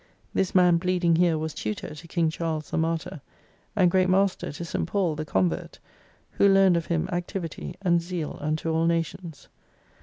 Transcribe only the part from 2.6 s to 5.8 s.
the Martyr: and Great Master to St. Paul, the convert